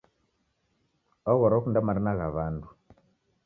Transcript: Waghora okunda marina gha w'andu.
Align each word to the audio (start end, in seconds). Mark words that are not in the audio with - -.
Waghora 1.25 1.55
okunda 1.59 1.85
marina 1.87 2.11
gha 2.19 2.27
w'andu. 2.35 2.67